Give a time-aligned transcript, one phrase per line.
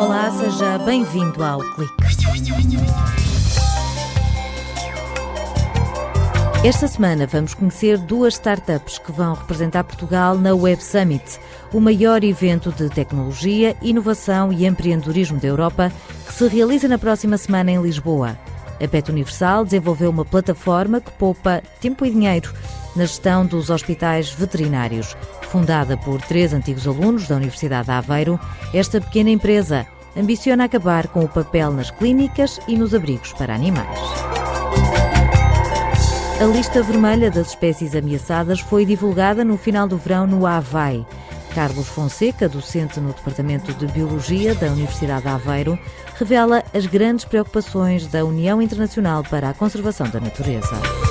[0.00, 1.94] Olá, seja bem-vindo ao Clique.
[6.64, 11.38] Esta semana vamos conhecer duas startups que vão representar Portugal na Web Summit,
[11.72, 15.92] o maior evento de tecnologia, inovação e empreendedorismo da Europa,
[16.26, 18.36] que se realiza na próxima semana em Lisboa.
[18.82, 22.52] A PET Universal desenvolveu uma plataforma que poupa tempo e dinheiro
[22.96, 25.16] na gestão dos hospitais veterinários.
[25.50, 28.38] Fundada por três antigos alunos da Universidade de Aveiro,
[28.72, 33.98] esta pequena empresa ambiciona acabar com o papel nas clínicas e nos abrigos para animais.
[36.40, 41.04] A lista vermelha das espécies ameaçadas foi divulgada no final do verão no Havaí.
[41.54, 45.78] Carlos Fonseca, docente no Departamento de Biologia da Universidade de Aveiro,
[46.14, 51.07] revela as grandes preocupações da União Internacional para a Conservação da Natureza.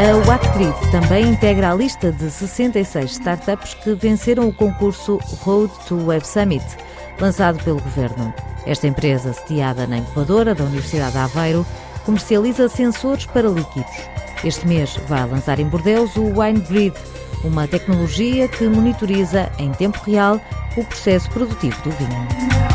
[0.00, 6.06] A WattGrid também integra a lista de 66 startups que venceram o concurso Road to
[6.06, 6.64] Web Summit,
[7.20, 8.32] lançado pelo governo.
[8.64, 11.66] Esta empresa, sediada na incubadora da Universidade de Aveiro,
[12.06, 13.92] comercializa sensores para líquidos.
[14.42, 16.96] Este mês vai lançar em Bordeus o WineGrid,
[17.44, 20.40] uma tecnologia que monitoriza em tempo real
[20.78, 22.69] o processo produtivo do vinho.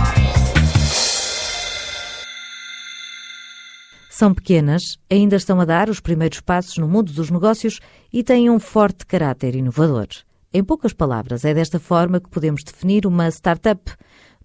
[4.17, 7.81] São pequenas, ainda estão a dar os primeiros passos no mundo dos negócios
[8.13, 10.07] e têm um forte caráter inovador.
[10.53, 13.91] Em poucas palavras, é desta forma que podemos definir uma startup.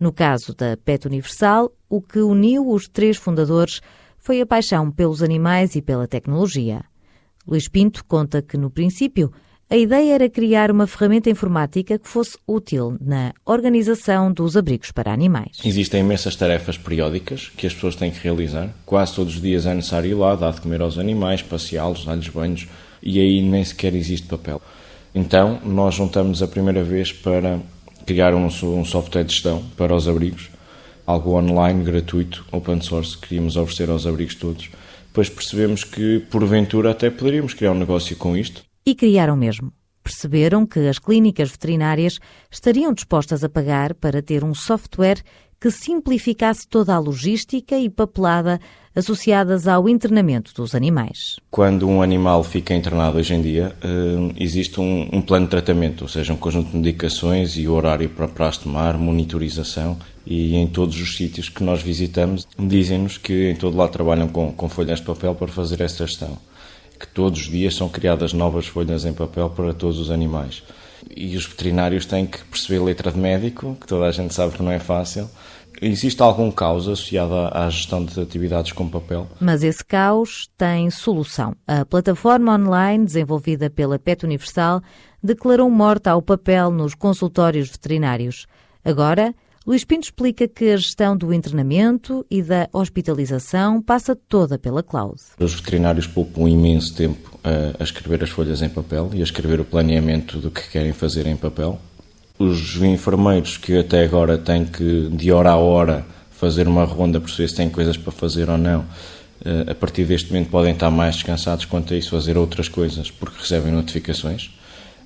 [0.00, 3.80] No caso da PET Universal, o que uniu os três fundadores
[4.18, 6.82] foi a paixão pelos animais e pela tecnologia.
[7.46, 9.30] Luís Pinto conta que, no princípio,
[9.70, 15.12] a ideia era criar uma ferramenta informática que fosse útil na organização dos abrigos para
[15.12, 15.58] animais.
[15.64, 18.68] Existem imensas tarefas periódicas que as pessoas têm que realizar.
[18.84, 22.28] Quase todos os dias é necessário ir lá, dar de comer aos animais, passeá-los, dar-lhes
[22.28, 22.66] banhos
[23.00, 24.60] e aí nem sequer existe papel.
[25.14, 27.60] Então, nós juntamos a primeira vez para
[28.04, 30.50] criar um, um software de gestão para os abrigos
[31.10, 34.70] algo online, gratuito, open source, que queríamos oferecer aos abrigos todos.
[35.06, 38.62] Depois percebemos que, porventura, até poderíamos criar um negócio com isto.
[38.90, 39.72] E criaram mesmo.
[40.02, 42.18] Perceberam que as clínicas veterinárias
[42.50, 45.22] estariam dispostas a pagar para ter um software
[45.60, 48.58] que simplificasse toda a logística e papelada
[48.92, 51.38] associadas ao internamento dos animais.
[51.52, 56.02] Quando um animal fica internado hoje em dia, eh, existe um, um plano de tratamento,
[56.02, 59.96] ou seja, um conjunto de medicações e horário para, para tomar, monitorização
[60.26, 64.50] e em todos os sítios que nós visitamos dizem-nos que em todo lado trabalham com,
[64.52, 66.36] com folhas de papel para fazer esta gestão,
[67.00, 70.62] que todos os dias são criadas novas folhas em papel para todos os animais.
[71.16, 74.62] E os veterinários têm que perceber letra de médico, que toda a gente sabe que
[74.62, 75.28] não é fácil,
[75.82, 79.26] Existe algum caos associado à gestão de atividades com papel?
[79.40, 81.54] Mas esse caos tem solução.
[81.66, 84.82] A plataforma online desenvolvida pela PET Universal
[85.22, 88.46] declarou morta ao papel nos consultórios veterinários.
[88.84, 89.34] Agora,
[89.66, 95.20] Luís Pinto explica que a gestão do internamento e da hospitalização passa toda pela cloud.
[95.38, 99.60] Os veterinários poupam imenso tempo a, a escrever as folhas em papel e a escrever
[99.60, 101.78] o planeamento do que querem fazer em papel
[102.38, 107.28] os enfermeiros que até agora têm que, de hora a hora, fazer uma ronda por
[107.28, 108.86] se têm coisas para fazer ou não,
[109.44, 113.10] eh, a partir deste momento podem estar mais descansados quanto a isso, fazer outras coisas,
[113.10, 114.50] porque recebem notificações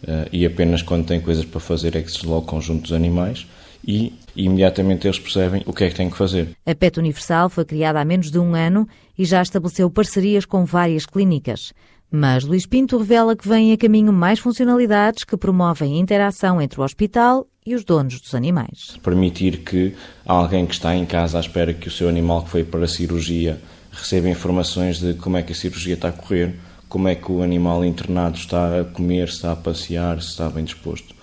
[0.06, 2.92] eh, e apenas quando têm coisas para fazer é que se desloca o conjunto dos
[2.92, 3.48] animais
[3.86, 6.56] e imediatamente eles percebem o que é que têm que fazer.
[6.66, 10.64] A PET Universal foi criada há menos de um ano e já estabeleceu parcerias com
[10.64, 11.72] várias clínicas.
[12.10, 16.80] Mas Luís Pinto revela que vêm a caminho mais funcionalidades que promovem a interação entre
[16.80, 18.96] o hospital e os donos dos animais.
[19.02, 22.62] Permitir que alguém que está em casa à espera que o seu animal que foi
[22.62, 26.54] para a cirurgia receba informações de como é que a cirurgia está a correr,
[26.88, 30.48] como é que o animal internado está a comer, se está a passear, se está
[30.48, 31.14] bem disposto.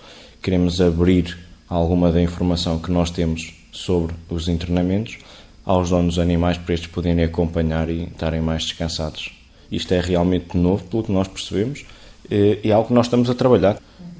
[0.42, 1.38] Queremos abrir
[1.72, 5.18] alguma da informação que nós temos sobre os internamentos
[5.64, 9.32] aos donos dos animais para estes poderem acompanhar e estarem mais descansados.
[9.70, 11.86] Isto é realmente novo, pelo que nós percebemos,
[12.30, 13.78] e é algo que nós estamos a trabalhar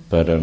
[0.09, 0.41] para,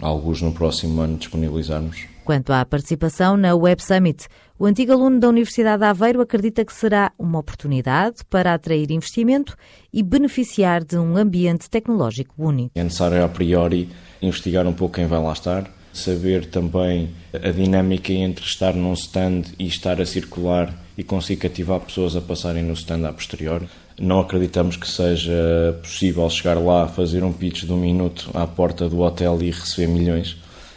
[0.00, 2.04] alguns no próximo ano, disponibilizarmos.
[2.24, 4.26] Quanto à participação na Web Summit,
[4.58, 9.56] o antigo aluno da Universidade de Aveiro acredita que será uma oportunidade para atrair investimento
[9.92, 12.70] e beneficiar de um ambiente tecnológico único.
[12.74, 13.88] É necessário, a priori,
[14.20, 19.42] investigar um pouco quem vai lá estar, saber também a dinâmica entre estar num stand
[19.58, 23.62] e estar a circular e conseguir cativar pessoas a passarem no stand a posterior.
[23.98, 28.88] Não acreditamos que seja possível chegar lá, fazer um pitch de um minuto à porta
[28.88, 30.36] do hotel e receber milhões.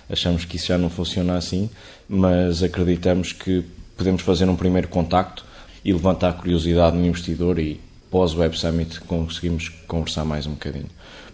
[0.09, 1.69] Achamos que isso já não funciona assim,
[2.07, 3.63] mas acreditamos que
[3.97, 5.45] podemos fazer um primeiro contacto
[5.83, 7.79] e levantar a curiosidade no investidor e
[8.09, 10.89] pós-Web Summit conseguimos conversar mais um bocadinho.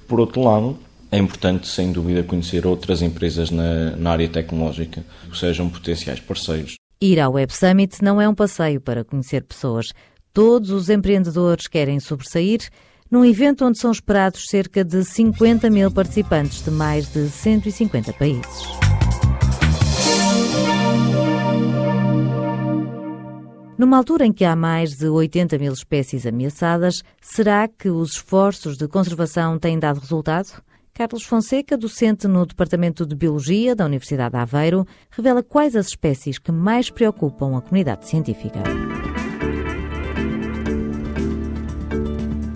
[0.07, 0.77] Por outro lado,
[1.11, 6.75] É importante, sem dúvida, conhecer outras empresas na, na área tecnológica que sejam potenciais parceiros.
[7.01, 9.91] Ir ao Web Summit não é um passeio para conhecer pessoas.
[10.31, 12.69] Todos os empreendedores querem sobressair
[13.09, 18.79] num evento onde são esperados cerca de 50 mil participantes de mais de 150 países.
[23.79, 28.77] Numa altura em que há mais de 80 mil espécies ameaçadas, será que os esforços
[28.77, 30.61] de conservação têm dado resultado?
[30.99, 36.37] Carlos Fonseca, docente no Departamento de Biologia da Universidade de Aveiro, revela quais as espécies
[36.37, 38.59] que mais preocupam a comunidade científica.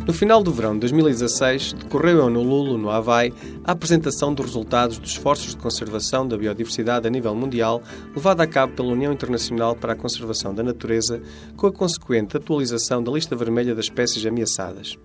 [0.06, 4.98] No final do verão de 2016, decorreu em Honolulu, no Havaí, a apresentação dos resultados
[4.98, 7.82] dos esforços de conservação da biodiversidade a nível mundial,
[8.14, 11.22] levada a cabo pela União Internacional para a Conservação da Natureza,
[11.56, 14.98] com a consequente atualização da lista vermelha das espécies ameaçadas.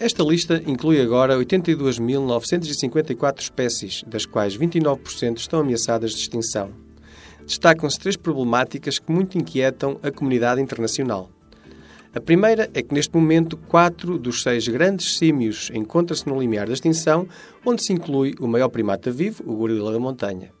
[0.00, 6.70] Esta lista inclui agora 82.954 espécies, das quais 29% estão ameaçadas de extinção.
[7.44, 11.28] Destacam-se três problemáticas que muito inquietam a comunidade internacional.
[12.14, 16.74] A primeira é que, neste momento, quatro dos seis grandes símios encontram-se no limiar da
[16.74, 17.26] extinção,
[17.66, 20.52] onde se inclui o maior primata vivo, o gorila da montanha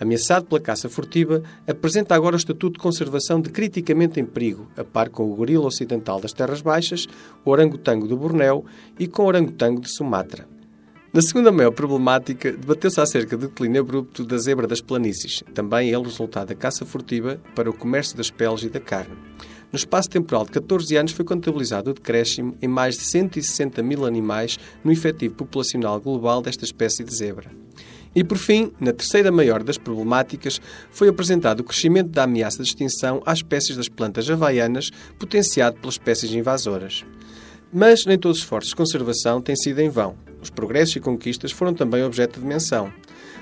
[0.00, 4.84] ameaçado pela caça furtiva, apresenta agora o estatuto de conservação de criticamente em perigo, a
[4.84, 7.06] par com o gorila ocidental das Terras Baixas,
[7.44, 8.64] o orangotango do Bornéu
[8.98, 10.46] e com o orangotango de Sumatra.
[11.12, 16.04] Na segunda maior problemática, debateu-se acerca do declínio abrupto da zebra das planícies, também ele
[16.04, 19.14] resultado da caça furtiva para o comércio das peles e da carne.
[19.70, 24.04] No espaço temporal de 14 anos foi contabilizado o decréscimo em mais de 160 mil
[24.06, 27.50] animais no efetivo populacional global desta espécie de zebra.
[28.14, 30.60] E por fim, na terceira maior das problemáticas,
[30.90, 35.94] foi apresentado o crescimento da ameaça de extinção às espécies das plantas havaianas, potenciado pelas
[35.94, 37.04] espécies invasoras.
[37.72, 40.14] Mas nem todos os esforços de conservação têm sido em vão.
[40.42, 42.92] Os progressos e conquistas foram também objeto de menção.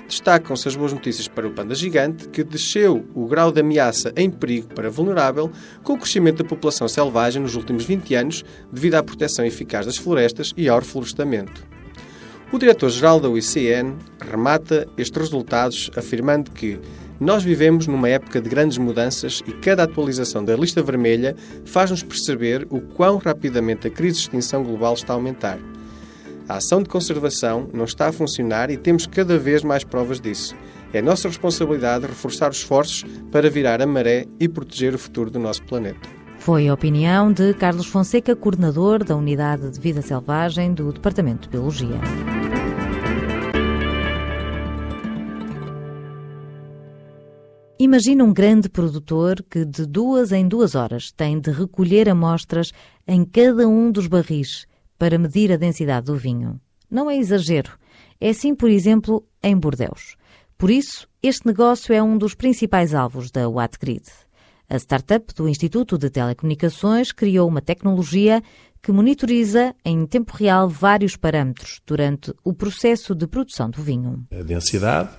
[0.07, 4.29] Destacam-se as boas notícias para o panda gigante, que desceu o grau de ameaça em
[4.29, 5.51] perigo para vulnerável
[5.83, 9.97] com o crescimento da população selvagem nos últimos 20 anos, devido à proteção eficaz das
[9.97, 11.70] florestas e ao reflorestamento.
[12.51, 16.77] O diretor-geral da UICN remata estes resultados afirmando que
[17.17, 21.33] nós vivemos numa época de grandes mudanças e cada atualização da lista vermelha
[21.63, 25.59] faz-nos perceber o quão rapidamente a crise de extinção global está a aumentar.
[26.49, 30.53] A ação de conservação não está a funcionar e temos cada vez mais provas disso.
[30.91, 35.39] É nossa responsabilidade reforçar os esforços para virar a maré e proteger o futuro do
[35.39, 36.20] nosso planeta.
[36.41, 41.49] Foi a opinião de Carlos Fonseca, coordenador da Unidade de Vida Selvagem do Departamento de
[41.49, 42.01] Biologia.
[47.77, 52.71] Imagina um grande produtor que, de duas em duas horas, tem de recolher amostras
[53.07, 54.65] em cada um dos barris
[54.97, 56.59] para medir a densidade do vinho.
[56.89, 57.77] Não é exagero.
[58.19, 60.15] É assim, por exemplo, em Bordeus.
[60.57, 64.05] Por isso, este negócio é um dos principais alvos da Wattgrid.
[64.71, 68.41] A startup do Instituto de Telecomunicações criou uma tecnologia
[68.81, 74.25] que monitoriza em tempo real vários parâmetros durante o processo de produção do vinho.
[74.31, 75.09] A densidade,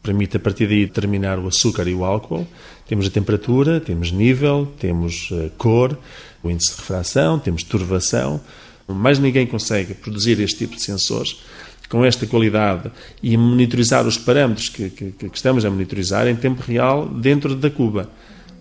[0.00, 2.46] permite a partir daí determinar o açúcar e o álcool.
[2.86, 5.98] Temos a temperatura, temos nível, temos eh, cor,
[6.40, 8.40] o índice de refração, temos turvação.
[8.86, 11.42] Mais ninguém consegue produzir este tipo de sensores
[11.88, 16.62] com esta qualidade e monitorizar os parâmetros que, que, que estamos a monitorizar em tempo
[16.62, 18.08] real dentro da cuba.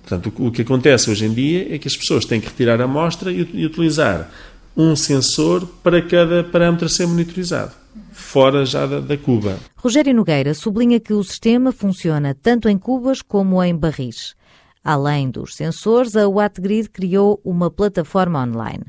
[0.03, 2.83] Portanto, o que acontece hoje em dia é que as pessoas têm que retirar a
[2.83, 4.29] amostra e, e utilizar
[4.75, 9.60] um sensor para cada parâmetro a ser monitorizado fora já da, da, cuba.
[9.75, 14.36] Rogério Nogueira sublinha que o sistema funciona tanto em cubas como em barris.
[14.83, 18.83] Além dos sensores, a Wattgrid criou uma plataforma online.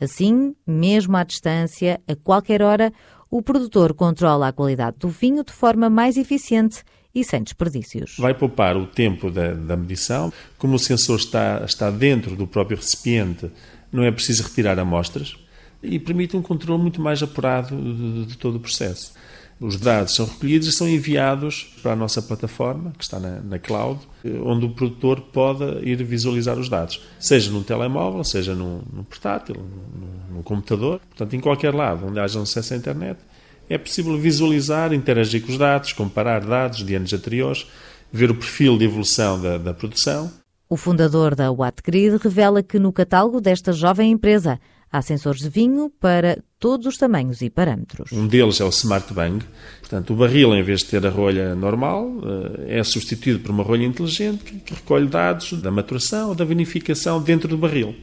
[0.00, 2.92] Assim, mesmo à distância, a qualquer hora,
[3.30, 6.82] o produtor controla a qualidade do vinho de forma mais eficiente
[7.14, 8.16] e sem desperdícios.
[8.18, 10.32] Vai poupar o tempo da, da medição.
[10.58, 13.50] Como o sensor está, está dentro do próprio recipiente,
[13.92, 15.36] não é preciso retirar amostras
[15.82, 19.12] e permite um controle muito mais apurado de, de todo o processo.
[19.60, 23.58] Os dados são recolhidos e são enviados para a nossa plataforma, que está na, na,
[23.58, 24.00] cloud,
[24.42, 29.56] onde o produtor pode ir visualizar os dados, seja num telemóvel, seja num, num portátil,
[29.56, 30.98] num, num, computador.
[31.10, 33.18] Portanto, em qualquer lado onde haja acesso à internet,
[33.70, 37.66] é possível visualizar, interagir com os dados, comparar dados de anos anteriores,
[38.12, 40.30] ver o perfil de evolução da, da produção.
[40.68, 44.60] O fundador da Wattgrid revela que no catálogo desta jovem empresa
[44.92, 48.10] Há sensores de vinho para todos os tamanhos e parâmetros.
[48.10, 49.44] Um deles é o Smart Bang.
[49.78, 52.10] Portanto, o barril, em vez de ter a rolha normal,
[52.66, 57.22] eh, é substituído por uma rolha inteligente que recolhe dados da maturação ou da vinificação
[57.22, 57.94] dentro do barril.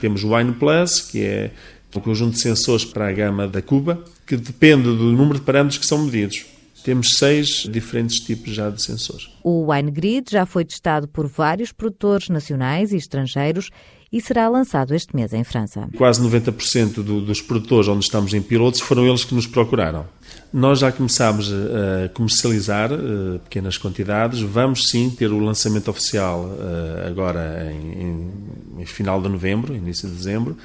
[0.00, 1.50] Temos o Wine Plus, que é
[1.98, 5.78] um conjunto de sensores para a gama da Cuba, que depende do número de parâmetros
[5.78, 6.46] que são medidos.
[6.84, 9.30] Temos seis diferentes tipos já de sensores.
[9.42, 13.70] O WineGrid já foi testado por vários produtores nacionais e estrangeiros
[14.12, 15.88] e será lançado este mês em França.
[15.96, 20.06] Quase 90% do, dos produtores onde estamos em pilotos foram eles que nos procuraram.
[20.52, 24.40] Nós já começámos a comercializar uh, pequenas quantidades.
[24.40, 28.30] Vamos sim ter o lançamento oficial uh, agora em,
[28.78, 30.56] em final de novembro, início de dezembro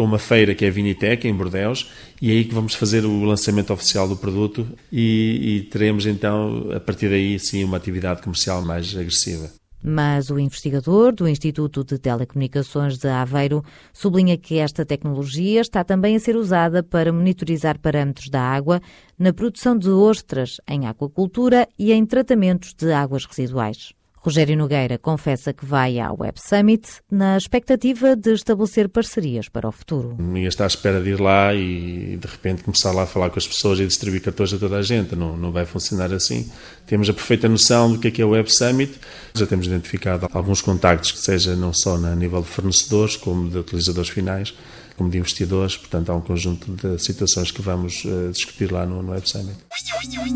[0.00, 1.90] com uma feira que é a Vinitec, em Bordeus,
[2.22, 6.70] e é aí que vamos fazer o lançamento oficial do produto e, e teremos então,
[6.74, 9.50] a partir daí, sim, uma atividade comercial mais agressiva.
[9.84, 16.16] Mas o investigador do Instituto de Telecomunicações de Aveiro sublinha que esta tecnologia está também
[16.16, 18.80] a ser usada para monitorizar parâmetros da água
[19.18, 23.92] na produção de ostras em aquacultura e em tratamentos de águas residuais.
[24.22, 29.72] Rogério Nogueira confessa que vai à Web Summit na expectativa de estabelecer parcerias para o
[29.72, 30.14] futuro.
[30.36, 33.38] Ia estar à espera de ir lá e de repente começar lá a falar com
[33.38, 35.16] as pessoas e distribuir cartões a toda a gente.
[35.16, 36.50] Não, não vai funcionar assim.
[36.86, 38.92] Temos a perfeita noção do que é, que é o Web Summit.
[39.34, 43.56] Já temos identificado alguns contactos que seja não só a nível de fornecedores como de
[43.56, 44.54] utilizadores finais
[45.00, 49.02] como de investidores, portanto há um conjunto de situações que vamos uh, discutir lá no,
[49.02, 49.56] no Web Summit.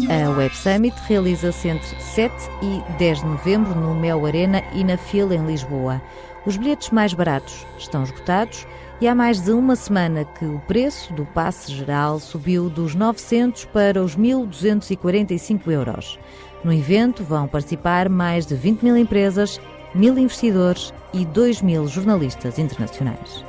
[0.08, 4.96] A Web Summit realiza-se entre 7 e 10 de novembro no Mel Arena e na
[4.96, 6.00] Fila em Lisboa.
[6.46, 8.66] Os bilhetes mais baratos estão esgotados
[9.02, 13.66] e há mais de uma semana que o preço do passe geral subiu dos 900
[13.66, 16.18] para os 1.245 euros.
[16.64, 19.60] No evento vão participar mais de 20 mil empresas,
[19.94, 23.44] mil investidores e 2 mil jornalistas internacionais.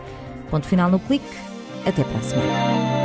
[0.56, 1.26] Ponto final no clique.
[1.86, 3.05] Até para a semana.